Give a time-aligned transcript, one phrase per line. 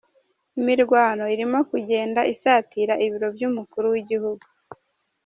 [0.59, 4.45] imirwano irimo kugenda isatira ibiro by’umukuru w’igihugu